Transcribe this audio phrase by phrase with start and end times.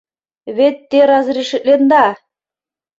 [0.57, 2.05] Вет те разрешитленда!